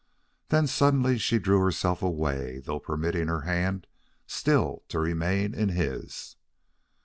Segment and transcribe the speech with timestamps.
[0.49, 3.85] Then suddenly she drew herself away, though permitting her hand
[4.25, 6.37] still to remain in his.